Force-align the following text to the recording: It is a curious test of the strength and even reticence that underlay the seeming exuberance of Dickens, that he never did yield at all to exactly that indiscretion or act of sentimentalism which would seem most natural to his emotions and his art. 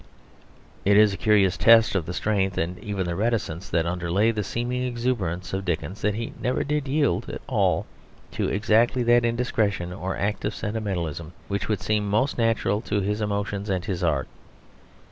It 0.83 0.97
is 0.97 1.13
a 1.13 1.15
curious 1.15 1.57
test 1.57 1.93
of 1.93 2.07
the 2.07 2.13
strength 2.15 2.57
and 2.57 2.79
even 2.79 3.07
reticence 3.15 3.69
that 3.69 3.85
underlay 3.85 4.31
the 4.31 4.43
seeming 4.43 4.81
exuberance 4.83 5.53
of 5.53 5.63
Dickens, 5.63 6.01
that 6.01 6.15
he 6.15 6.33
never 6.41 6.63
did 6.63 6.87
yield 6.87 7.29
at 7.29 7.41
all 7.47 7.85
to 8.31 8.47
exactly 8.47 9.03
that 9.03 9.23
indiscretion 9.23 9.93
or 9.93 10.17
act 10.17 10.43
of 10.43 10.55
sentimentalism 10.55 11.33
which 11.47 11.69
would 11.69 11.81
seem 11.81 12.09
most 12.09 12.35
natural 12.39 12.81
to 12.81 13.01
his 13.01 13.21
emotions 13.21 13.69
and 13.69 13.85
his 13.85 14.03
art. 14.03 14.27